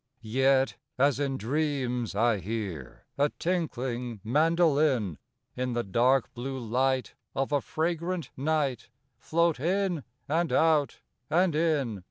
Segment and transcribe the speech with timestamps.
[0.23, 5.19] Yet, as in dreams, I hear A tinkling mandolin
[5.55, 11.99] In the dark blue light of a fragrant night Float in and out and in.